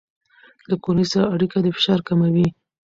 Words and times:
له 0.69 0.75
کورنۍ 0.83 1.05
سره 1.13 1.25
اړیکه 1.35 1.57
د 1.61 1.67
فشار 1.77 1.99
کموي. 2.07 2.47